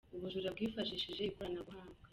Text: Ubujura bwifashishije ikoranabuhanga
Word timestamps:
Ubujura 0.15 0.49
bwifashishije 0.55 1.21
ikoranabuhanga 1.29 1.97